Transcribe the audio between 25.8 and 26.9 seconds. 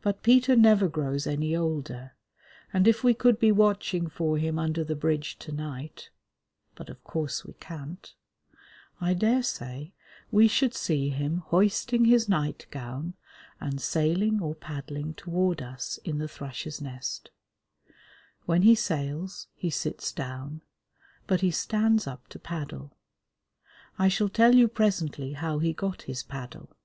his paddle.